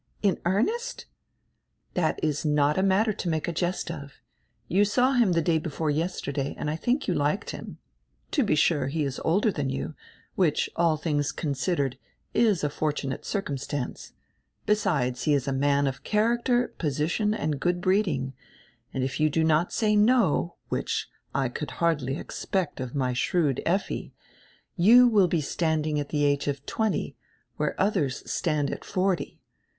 In 0.23 0.39
earnest?" 0.45 1.05
"That 1.93 2.19
is 2.23 2.43
not 2.43 2.75
a 2.75 2.81
matter 2.81 3.13
to 3.13 3.29
make 3.29 3.47
a 3.47 3.51
jest 3.53 3.91
of. 3.91 4.13
You 4.67 4.83
saw 4.83 5.13
him 5.13 5.33
the 5.33 5.43
day 5.43 5.59
before 5.59 5.91
yesterday 5.91 6.55
and 6.57 6.71
I 6.71 6.75
think 6.75 7.07
you 7.07 7.13
liked 7.13 7.51
him. 7.51 7.77
To 8.31 8.41
be 8.41 8.55
sure, 8.55 8.87
he 8.87 9.03
is 9.03 9.21
older 9.23 9.51
than 9.51 9.69
you, 9.69 9.93
which, 10.33 10.71
all 10.75 10.97
tilings 10.97 11.31
considered, 11.31 11.99
is 12.33 12.63
a 12.63 12.69
fortunate 12.71 13.25
circumstance. 13.27 14.13
Besides, 14.65 15.25
he 15.25 15.35
is 15.35 15.47
a 15.47 15.53
man 15.53 15.85
of 15.85 16.03
char 16.03 16.35
acter, 16.35 16.75
position, 16.79 17.35
and 17.35 17.59
good 17.59 17.79
breeding, 17.79 18.33
and 18.95 19.03
if 19.03 19.19
you 19.19 19.29
do 19.29 19.43
not 19.43 19.71
say 19.71 19.95
'no,' 19.95 20.55
which 20.69 21.09
I 21.35 21.47
could 21.47 21.73
hardly 21.77 22.17
expect 22.17 22.79
of 22.79 22.95
my 22.95 23.13
shrewd 23.13 23.61
Effi, 23.67 24.15
you 24.75 25.07
will 25.07 25.27
be 25.27 25.41
standing 25.41 25.99
at 25.99 26.09
the 26.09 26.25
age 26.25 26.47
of 26.47 26.65
twenty 26.65 27.15
where 27.57 27.79
others 27.79 28.23
stand 28.25 28.71
at 28.71 28.83
forty. 28.83 29.39